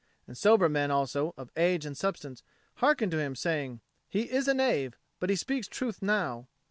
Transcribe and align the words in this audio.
And 0.25 0.35
sober 0.35 0.67
men 0.67 0.89
also, 0.89 1.31
of 1.37 1.51
age 1.55 1.85
and 1.85 1.95
substance, 1.95 2.41
hearkened 2.77 3.11
to 3.11 3.19
him, 3.19 3.35
saying, 3.35 3.81
"He 4.09 4.31
is 4.31 4.47
a 4.47 4.53
knave, 4.55 4.97
but 5.19 5.29
he 5.29 5.35
speaks 5.35 5.67
truth 5.67 6.01
now." 6.01 6.47